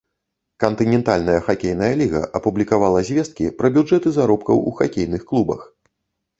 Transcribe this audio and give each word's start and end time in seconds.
Кантынентальная 0.63 1.35
хакейная 1.49 1.91
ліга 1.99 2.23
апублікавала 2.41 3.05
звесткі 3.11 3.53
пра 3.63 3.73
бюджэты 3.79 4.17
заробкаў 4.19 4.67
у 4.73 4.77
хакейных 4.81 5.21
клубах. 5.33 5.61